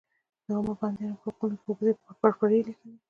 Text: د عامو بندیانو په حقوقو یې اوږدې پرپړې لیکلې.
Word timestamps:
د 0.45 0.47
عامو 0.55 0.73
بندیانو 0.79 1.19
په 1.19 1.19
حقوقو 1.31 1.45
یې 1.51 1.59
اوږدې 1.65 1.93
پرپړې 2.21 2.59
لیکلې. 2.67 2.93